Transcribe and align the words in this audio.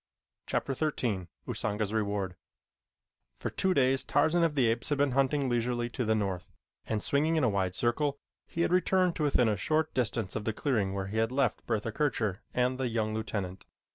Chapter 0.47 0.73
XIII 0.73 1.27
Usanga's 1.47 1.93
Reward 1.93 2.35
For 3.37 3.51
two 3.51 3.75
days 3.75 4.03
Tarzan 4.03 4.43
of 4.43 4.55
the 4.55 4.65
Apes 4.65 4.89
had 4.89 4.97
been 4.97 5.11
hunting 5.11 5.47
leisurely 5.47 5.91
to 5.91 6.03
the 6.05 6.15
north, 6.15 6.51
and 6.87 7.03
swinging 7.03 7.35
in 7.35 7.43
a 7.43 7.49
wide 7.49 7.75
circle, 7.75 8.17
he 8.47 8.61
had 8.61 8.71
returned 8.71 9.15
to 9.17 9.23
within 9.23 9.47
a 9.47 9.55
short 9.55 9.93
distance 9.93 10.35
of 10.35 10.43
the 10.45 10.53
clearing 10.53 10.95
where 10.95 11.05
he 11.05 11.17
had 11.17 11.31
left 11.31 11.67
Bertha 11.67 11.91
Kircher 11.91 12.41
and 12.51 12.79
the 12.79 12.87
young 12.87 13.13
lieutenant. 13.13 13.67